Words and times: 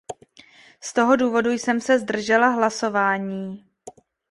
Z 0.79 0.93
toho 0.93 1.15
důvodu 1.15 1.51
jsem 1.51 1.81
se 1.81 1.99
zdržela 1.99 2.47
hlasování. 2.49 3.65